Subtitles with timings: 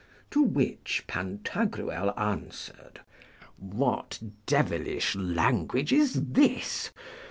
[0.31, 3.01] To which Pantagruel answered,
[3.59, 6.89] What devilish language is this?